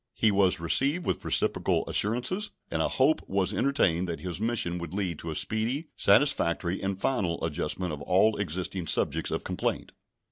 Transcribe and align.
He 0.15 0.31
was 0.31 0.59
received 0.59 1.05
with 1.05 1.23
reciprocal 1.23 1.87
assurances, 1.87 2.49
and 2.71 2.81
a 2.81 2.87
hope 2.87 3.21
was 3.29 3.53
entertained 3.53 4.07
that 4.09 4.21
his 4.21 4.41
mission 4.41 4.79
would 4.79 4.95
lead 4.95 5.19
to 5.19 5.29
a 5.29 5.35
speedy, 5.35 5.89
satisfactory, 5.95 6.81
and 6.81 6.99
final 6.99 7.45
adjustment 7.45 7.93
of 7.93 8.01
all 8.01 8.35
existing 8.37 8.87
subjects 8.87 9.29
of 9.29 9.43
complaint. 9.43 9.91